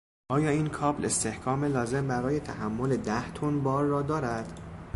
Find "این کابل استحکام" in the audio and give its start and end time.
0.49-1.63